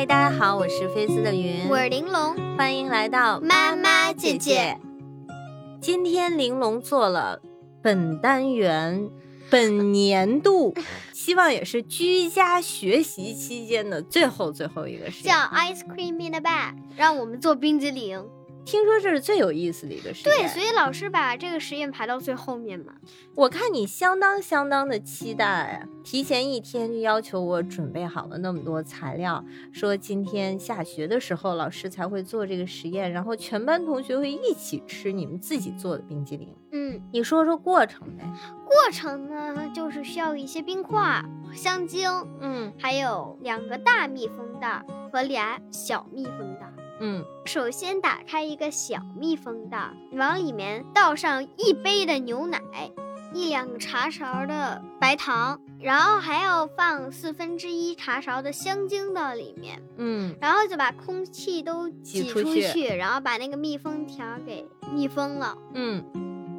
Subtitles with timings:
[0.00, 4.78] 嗨，大家好，我是菲斯的云，我是玲珑，欢迎来到妈妈姐姐。
[5.78, 7.42] 今天玲珑做了
[7.82, 9.10] 本单元、
[9.50, 10.74] 本年度，
[11.12, 15.34] 希望也是居家学习期间的最后最后一个实叫。
[15.34, 18.24] ice cream in the bag，让我们做冰激凌。
[18.64, 22.94] 听说这是最有意思的一个实验对，所以老师把这个实验排到最后面嘛。
[23.34, 36.54] 我看你相当相当的期待啊，提前一天就要求我准备好了那么多材料，说今天下学的时候老师才会做这个实验，然后全班同学会一起吃你们自己做的冰激凌。
[36.72, 38.24] 嗯，你说说过程呗？
[38.64, 42.08] 过程呢就是需要一些冰块、香精，
[42.40, 46.69] 嗯还有两个大密封袋和俩小密封袋。
[47.00, 47.24] 嗯。
[47.44, 52.60] 首先打开一个小密封袋，往里面倒上一杯的牛奶，
[53.34, 60.36] 一两茶勺的白糖，然后还要放四分之一茶勺的香精到里面，嗯。
[60.40, 65.56] 然后就把空气都挤出去，然后把那个密封条给密封了。
[65.74, 66.04] 嗯。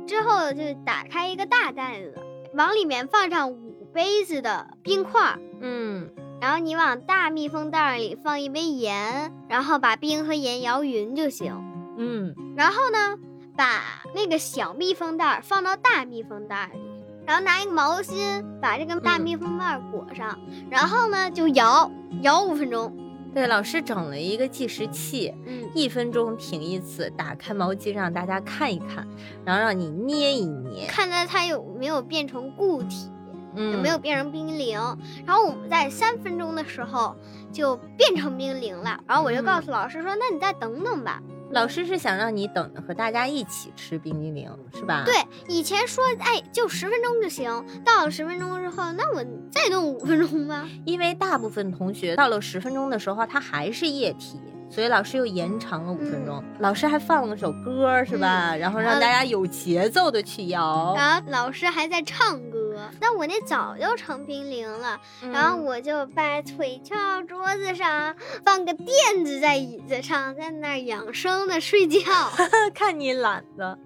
[0.07, 2.15] 之后就打开一个大袋子，
[2.55, 6.09] 往里面放上五杯子的冰块，嗯
[6.41, 11.55] 然后你往大密封袋里放一杯盐，然后把冰和盐摇匀就行。
[11.97, 13.19] 嗯然后呢，
[13.55, 16.79] 把那个小密封袋儿放到大密封袋儿里，
[17.27, 20.39] 然后拿一个毛巾把这个大嗯密封袋儿裹上，
[20.69, 21.91] 然后呢就摇
[22.23, 22.91] 摇五分钟。
[23.33, 29.07] 对，老师整了一个计时器，嗯，一分钟停一次，打开毛巾让大家看一看，
[29.45, 33.09] 然后让你捏一捏，看看它有没有变成固体，
[33.55, 34.79] 嗯有没有变成冰激凌。
[35.25, 37.15] 然后我们在三分钟的时候
[37.51, 38.99] 就变成冰激凌了。
[39.07, 41.21] 然后我就告诉老师说：“那你再等等吧。
[41.51, 45.03] 老师是想让你等着和大家一起吃冰激凌，是吧？
[45.05, 45.15] 对，
[45.49, 50.65] 以前说哎就十分钟就行，到了十分钟之后，那我再弄五分钟吧。
[50.85, 56.41] 因为大部分同学到了十分钟的时候，它还是液体，所以老师又延长了五分钟。
[56.59, 58.55] 老师还放了首歌，是吧？
[58.55, 60.93] 然后让大家有节奏的去摇。
[60.95, 62.50] 然后老师还在唱歌，
[62.99, 64.99] 那我那早就成冰凌了。
[65.31, 68.15] 然后嗯我就把腿翘桌子上，
[68.45, 71.99] 放个垫子在椅子上，在那儿养生的睡觉。
[72.73, 73.77] 看你懒的，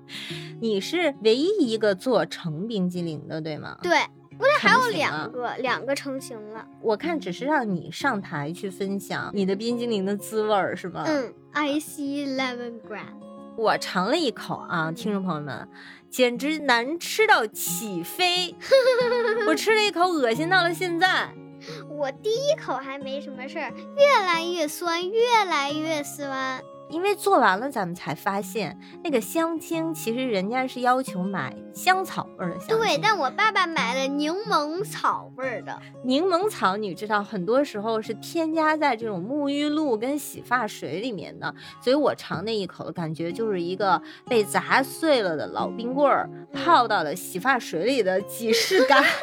[0.62, 3.78] 你是唯一一个做成冰激凌的，对吗？
[3.82, 4.00] 对，
[4.38, 6.66] 不是还有两个，两个成型了。
[6.82, 11.04] 我看只是让你上台去分享你的冰激凌的滋味儿，是吗？
[11.08, 13.25] 嗯，I see lemongrass。
[13.58, 15.68] 我尝了一口啊，听众朋友们，
[16.10, 18.56] 简直难吃到起飞！
[19.48, 21.30] 我吃了一口，恶心到了现在。
[21.90, 26.62] 我第一口还没什么事儿，越来越酸，越来越酸。
[26.90, 32.78] 因为做完了，咱们才发现那个香精其实人家是要求买香草味儿的香精。
[32.78, 35.82] 对，但我爸爸买了柠檬草味儿的。
[36.04, 49.04] 柠檬草你知道，很多时候是添加在这种沐浴露跟洗发水里面的，所以我尝那一口的感觉就是一个被砸碎了的老冰棍儿泡到了洗发水里的即视感。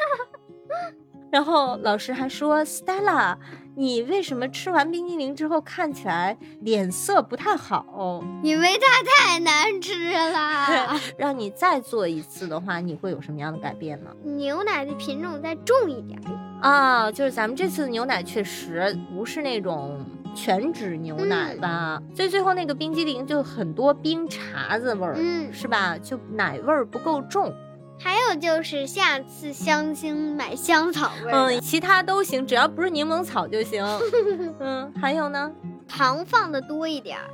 [1.30, 3.36] 然后老师还说，Stella，
[3.74, 8.22] 你为什么吃完冰激凌之后看起来脸色不太好？
[8.42, 11.00] 因为它太难吃了。
[11.16, 14.10] 让你再做一次的话，你会有什么样的改变呢？
[14.24, 16.68] 牛奶的品种再重一点儿。
[16.68, 20.04] 啊，就是咱们这次的牛奶确实不是那种
[20.34, 25.96] 全脂牛奶吧，所以最后那个冰激凌就很多冰碴子味儿，嗯是吧？
[25.98, 27.52] 就奶味儿不够重。
[27.98, 33.84] 还有就是下次香精买香草味儿，嗯，其他都行，只要不是柠檬草就行。
[34.58, 35.50] 嗯，还有呢，
[35.86, 37.24] 糖放的多一点儿。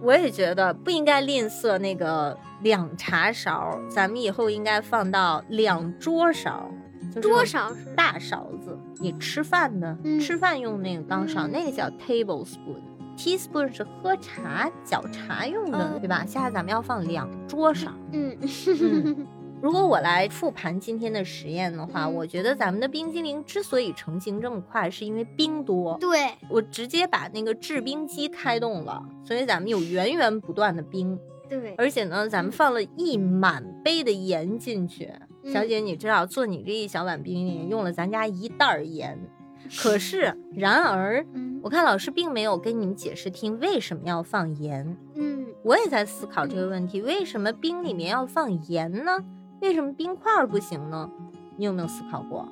[0.00, 6.70] 我也觉得不应该吝啬那个两茶勺，咱们以后应该放到两桌勺，
[7.14, 7.84] 就是多少是？
[7.96, 12.80] 大勺子，你吃饭的，嗯吃饭用那个钢勺，嗯那个叫 tablespoon。
[13.16, 16.24] teaspoon 是喝茶、搅茶用的，嗯对吧？
[16.24, 17.90] 下次咱们要放两桌勺。
[18.12, 18.36] 嗯，
[18.80, 19.26] 嗯
[19.60, 25.96] 如果我来复盘今天的实验的话，嗯我觉得咱们的冰激凌之所以成型这么快，是因为冰多。
[25.98, 31.18] 对，我直接把那个制冰机开动了，所以咱们有源源不断的冰，
[31.48, 35.10] 对，而且呢，咱们放了一满杯的盐进去。
[35.42, 39.18] 嗯小姐，你知道做你这一小碗冰激凌用了咱家一袋儿盐，
[39.78, 44.96] 可是然而嗯我看老师并没有跟你们解释听为什么要放盐。
[45.16, 49.18] 嗯，我也在思考这个问题，为什么冰里面要放盐呢？
[49.60, 51.10] 为什么冰块儿不行呢？
[51.56, 52.48] 你有没有思考过？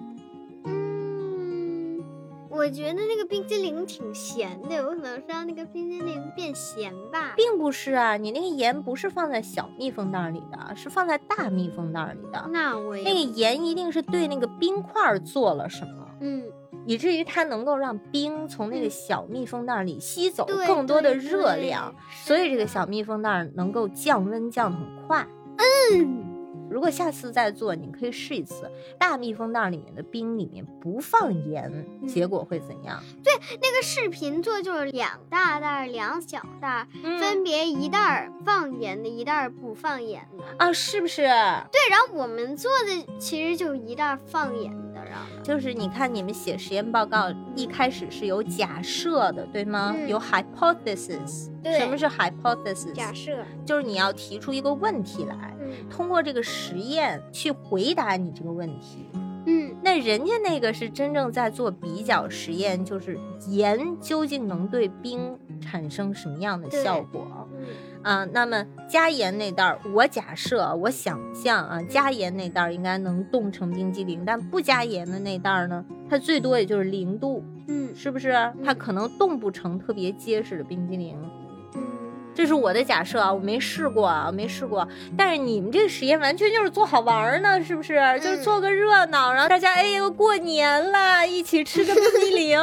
[0.64, 2.02] 嗯，
[2.48, 7.34] 我觉得那个冰激凌挺咸的，我可能是让那个冰激凌变咸吧。
[7.36, 12.48] 并不是啊，你那个盐不是放在小密封袋里的，是放在大密封袋里的。
[12.50, 16.08] 那我也那个盐一定是对那个冰块儿做了什么。
[16.20, 16.42] 嗯
[16.88, 21.92] 以至于它能够让冰从那个小密封袋里吸走更多的热量，
[22.24, 25.26] 所以这个小密封袋能够降温降得很快。
[25.92, 26.24] 嗯，
[26.70, 31.70] 如果下次再做，你可以试一次，大密封袋里面的冰里面不放盐，
[32.02, 33.02] 嗯结果会怎样？
[33.22, 33.32] 对
[33.62, 40.44] 那个视频做就是两大袋儿两小袋儿，嗯分别一袋儿放盐的，一袋儿不放盐的。
[40.58, 41.22] 啊，是不是？
[41.22, 44.85] 对，然后我们做的其实就一袋儿放盐的，
[45.42, 49.94] 就是你看你们写实验报告一开始是有假设的，对吗？
[49.96, 51.50] 嗯有 hypothesis。
[51.62, 52.92] 对什么是 hypothesis？
[52.92, 59.08] 假设，就是你要提出一个问题来，嗯通过这个实验去回答你这个问题。
[59.48, 63.18] 嗯那人家那个是真正在做比较实验，就是
[63.48, 67.66] 盐究竟能对冰产生什么样的效果嗯
[68.02, 68.28] 啊？
[68.32, 78.52] 那么加盐那袋儿，我假设我想象啊，加盐那袋儿应该能冻成冰激凌，但不加盐的那袋儿呢，它最多也就是零度，嗯是不是？
[78.64, 81.16] 它可能冻不成特别结实的冰激凌。
[81.74, 81.82] 嗯，
[82.34, 84.86] 这是我的假设啊，我没试过啊，我没试过。
[85.16, 87.94] 但是你们这个实验完全就是做好玩儿呢，是不是？
[88.20, 92.58] 就是做个热闹，然后大家哎呦过年了，一起吃个冰激凌。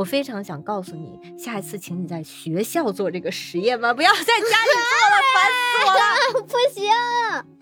[0.00, 6.00] 我非常想告诉你，下一次请你在学校做这个实验吧，不要在家里做了，烦死我了。
[6.48, 6.90] 不行。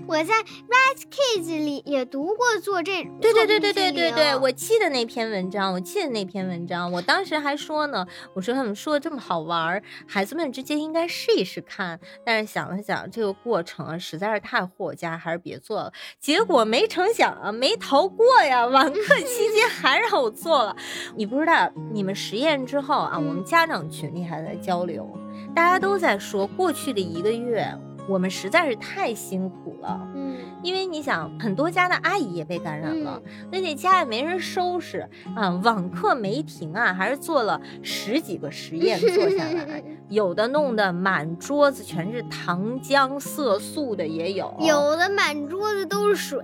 [0.07, 12.01] 我在 Rise Kids 里也读过做这对对对对对对对，我记得那篇文章，我记得那篇文章，我当时还说呢，我说他们说的这么好玩儿，孩子们之间应该试一试看。
[12.25, 15.93] 但是想了想，这个过程啊实在是太霍家，还是别做了。
[16.19, 20.75] 结果没成想啊，没逃过呀，网课期间还让我做了。
[21.17, 25.07] 你不知道，你们实验之后啊，我们家长群里还在交流，
[25.55, 27.71] 大家都在说，过去的一个月
[28.09, 30.09] 我们实在是太辛苦了。
[30.15, 33.23] 嗯因为你想，很多家的阿姨也被感染了，
[33.53, 46.43] 那家也没人收拾啊，网课没停啊，还是做了十几个实验 做下来，有的弄得满桌子全是糖浆色素的也有，有的满桌子都是水，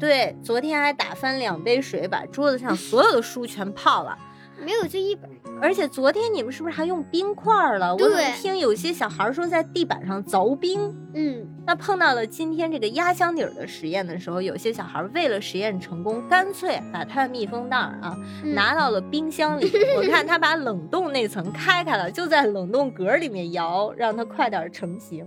[0.00, 4.16] 对，昨天还打翻两杯水，把桌子上所有的书全泡了。
[4.64, 5.30] 没有就一本。
[5.60, 7.94] 而且昨天你们是不是还用冰块儿了？
[7.94, 8.08] 我
[8.40, 10.92] 听有些小孩说在地板上凿冰？
[11.14, 19.70] 嗯那碰到了今天这个压箱底儿的实验的时候，有些小孩为了实验成功，干脆把他的密封袋儿啊嗯拿到了冰箱里。
[19.96, 25.24] 我看他把冷冻那层开开了，就在冷冻格里面摇，让它快点儿成型。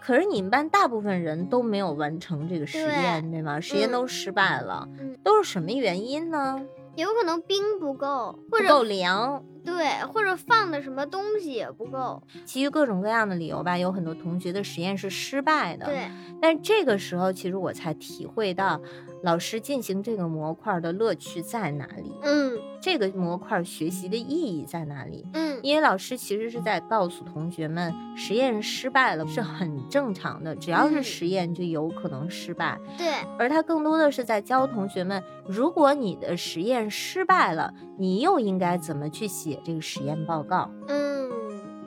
[0.00, 3.60] 可是你们班大部分人都没有完成这个实验，对吗？
[3.60, 6.60] 实验嗯都失败了，嗯都是什么原因呢？
[6.96, 12.22] 有可能冰不够，或不够者凉，对，或者放的什么东西也不够。
[12.46, 15.84] 基于各种各样的理由吧，有很多同学的实验是失败的。
[15.86, 16.08] 对，
[16.40, 18.80] 但这个时候，其实我才体会到，
[19.22, 25.26] 老师进行这个模块的乐趣在哪里，嗯这个模块学习的意义在哪里。
[25.32, 32.78] 嗯因为老师其实是在告诉同学们，实验失败了是很正常的，只要是嗯实验就有可能失败。
[32.96, 33.08] 对，
[33.38, 40.70] 而他更多的是在教同学们，如果你的实验失败了，你又应该怎么去写这个实验报告。
[40.88, 41.30] 嗯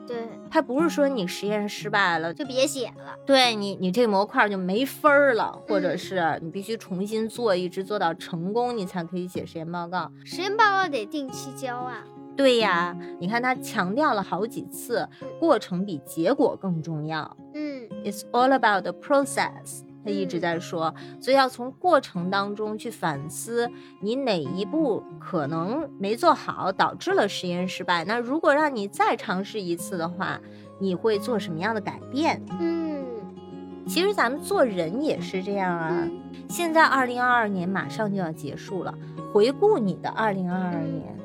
[0.07, 3.15] 对，他不是说你实验失败了就别写了。
[3.27, 10.11] 对你，你这模块就没分儿了，或者嗯是你必须重新做，一直做到成功，你才可以写实验报告。
[10.25, 12.03] 实验报告得定期交啊。
[12.35, 15.07] 对呀，你看他强调了好几次，
[15.39, 17.37] 过程比结果更重要。
[17.53, 19.81] 嗯 It's all about the process。
[20.09, 23.69] 他一直嗯在说，所以要从过程当中去反思，
[24.01, 28.03] 你哪一步可能没做好，导致了实验失败。
[28.05, 30.41] 那如果让你再尝试一次的话，
[30.79, 32.41] 你会做什么样的改变？
[32.59, 33.05] 嗯
[33.87, 35.89] 其实咱们做人也是这样啊。
[35.91, 36.11] 嗯
[36.47, 38.93] 现在二零二二年马上就要结束了，
[39.31, 41.15] 回顾你的二零二二年，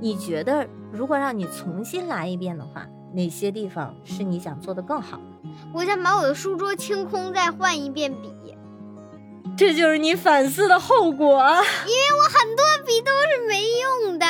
[0.00, 5.20] 你觉得如果让你重新来一遍的话，哪些地方是你想做的更好？
[5.72, 8.32] 我想把我的书桌清空，再换一遍笔。
[9.56, 11.36] 这就是你反思的后果
[11.86, 12.04] 因为。
[12.18, 14.26] 我很多笔都是没用的。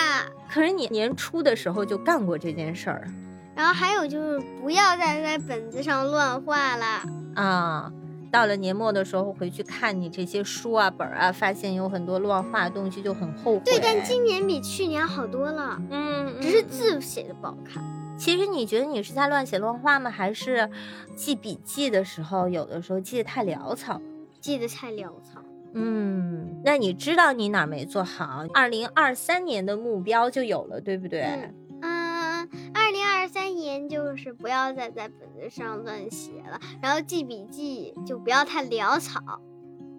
[0.50, 3.09] 可是你年初的时候就干过这件事儿
[3.54, 7.02] 然后还有就是，不要再在本子上乱画了。
[7.35, 7.93] 啊。
[8.31, 13.62] 到了年末的时候回去看你这些书啊本儿啊，发现有很多乱画的东西，就很后悔。
[13.64, 17.81] 对，但今年比去年好多了，嗯，只是嗯字写的不好看。
[18.16, 20.11] 其实你觉得你是在乱写乱画吗？
[20.11, 20.71] 还是
[21.16, 24.00] 记笔记的时候，有的时候记得太潦草？
[24.40, 25.42] 记得太潦草。
[25.75, 28.44] 嗯，那你知道你哪儿没做好？
[28.54, 31.23] 二零二三年的目标就有了，对不对？
[31.23, 39.21] 嗯嗯，二零二三年就是不要再在本子上乱写了，然后记笔记就不要太潦草。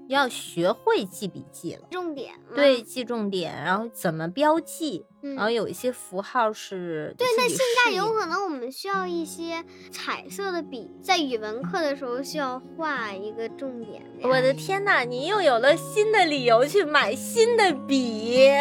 [0.08, 1.88] 要学会记笔记了。
[1.92, 14.04] 重点嘛对，，记重点，然后怎么标记，嗯然后有一些符号是对，那现在有可能我们需要一些彩色的笔，在语文课的时候需要画一个重点。
[14.24, 18.48] 我的天呐，你又有了新的理由去买新的笔。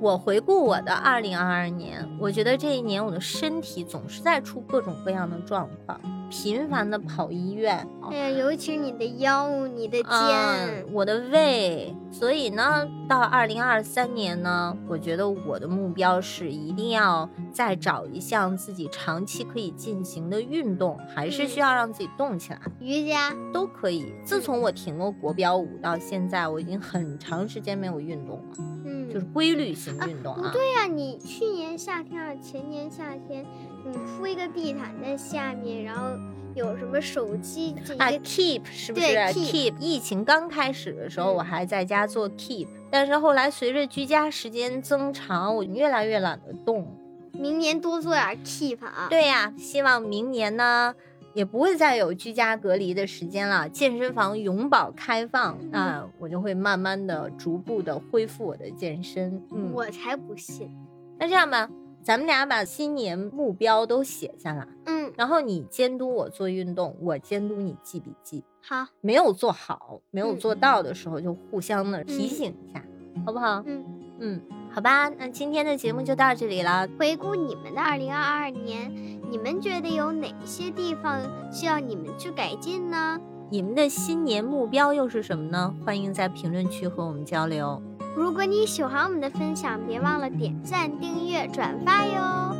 [0.00, 11.94] 我回顾我的二零二二年，我觉得这一年我的身体总是在出各种各样的状况，频繁的跑医院，哎呀，尤其是你的腰、你的肩，嗯，我的胃。
[12.10, 22.60] 所以呢，到二零二三年呢，我觉得我的目标是一定要再找一项自己长期可以进行的运动，还是需要让自己动起来。
[22.80, 24.12] 瑜伽，都可以。
[24.24, 28.56] 自从我停了国标舞到现在，我已经很长时间没有运动了，
[28.86, 30.42] 嗯，就是规律性运动啊。
[30.42, 33.44] 不对呀、你去年夏天啊，前年夏天，
[33.84, 36.10] 你铺一个地毯在下面，然后
[36.54, 46.86] 有什么手机啊，keep 是不是对，keep 疫情刚开始的时候，嗯我还在家做 keep，但是后来随着居家时间增长，我越来越懒得动。
[47.32, 49.06] 明年多做点 keep 啊。
[49.08, 50.94] 对呀、希望明年呢。
[51.34, 59.40] 也不会再有居家隔离的时间了，健身房永保开放，那我就会慢慢的、逐步的恢复我的健身。
[59.52, 60.68] 嗯，我才不信。
[61.16, 61.68] 那这样吧，
[62.08, 68.42] 咱们俩把新年目标都写下来，嗯，然后你监督我做运动，我监督你记笔记。
[68.62, 72.82] 好，没有做好、没有嗯做到的时候，就互相的提醒一下，
[73.26, 73.62] 好不好？
[73.66, 73.84] 嗯，
[74.20, 76.88] 嗯，好吧，那今天的节目就到这里了。
[76.98, 78.90] 回顾你们的二零二二年，
[79.30, 81.20] 你们觉得有哪些地方
[81.52, 83.20] 需要你们去改进呢？
[83.50, 85.74] 你们的新年目标又是什么呢？
[85.82, 87.80] 欢迎在评论区和我们交流。
[88.14, 92.54] 如果你喜欢我们的分享，别忘了点赞、订阅、转发哟！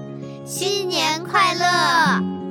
[0.47, 2.48] 新年快乐！